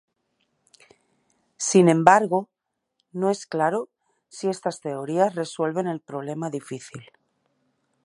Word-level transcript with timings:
Sin 1.57 1.87
embargo, 1.87 2.49
no 3.11 3.29
es 3.29 3.45
claro 3.45 3.87
si 4.29 4.47
estas 4.49 4.81
teorías 4.81 5.35
resuelven 5.35 5.85
el 5.87 5.99
problema 6.01 6.49
difícil. 6.49 7.11